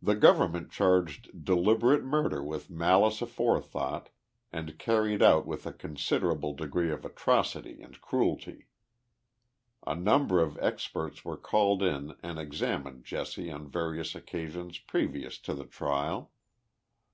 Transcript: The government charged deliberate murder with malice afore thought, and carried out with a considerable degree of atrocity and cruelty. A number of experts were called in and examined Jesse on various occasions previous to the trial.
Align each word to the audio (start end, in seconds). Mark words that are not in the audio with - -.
The 0.00 0.14
government 0.14 0.70
charged 0.72 1.44
deliberate 1.44 2.02
murder 2.02 2.42
with 2.42 2.70
malice 2.70 3.20
afore 3.20 3.60
thought, 3.60 4.08
and 4.50 4.78
carried 4.78 5.20
out 5.22 5.46
with 5.46 5.66
a 5.66 5.74
considerable 5.74 6.54
degree 6.54 6.90
of 6.90 7.04
atrocity 7.04 7.82
and 7.82 8.00
cruelty. 8.00 8.68
A 9.86 9.94
number 9.94 10.40
of 10.40 10.56
experts 10.62 11.22
were 11.22 11.36
called 11.36 11.82
in 11.82 12.14
and 12.22 12.38
examined 12.38 13.04
Jesse 13.04 13.50
on 13.50 13.68
various 13.68 14.14
occasions 14.14 14.78
previous 14.78 15.36
to 15.40 15.52
the 15.52 15.66
trial. 15.66 16.32